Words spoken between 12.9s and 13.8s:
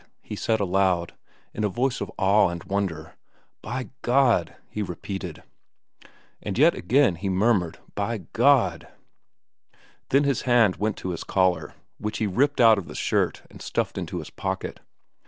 shirt and